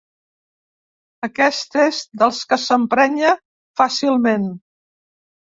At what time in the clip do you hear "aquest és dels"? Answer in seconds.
1.27-2.39